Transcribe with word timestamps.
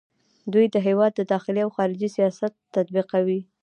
دوی 0.53 0.65
د 0.71 0.75
هیواد 0.87 1.13
داخلي 1.33 1.61
او 1.63 1.71
خارجي 1.77 2.09
سیاست 2.15 2.53
تطبیقوي. 2.75 3.39